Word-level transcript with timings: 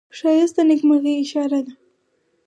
ښایست 0.17 0.55
د 0.55 0.59
نیکمرغۍ 0.69 1.13
اشاره 1.23 1.59
ده 1.65 1.73